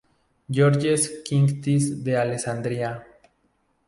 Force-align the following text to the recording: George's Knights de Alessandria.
George's 0.49 1.21
Knights 1.29 2.01
de 2.03 2.17
Alessandria. 2.17 3.05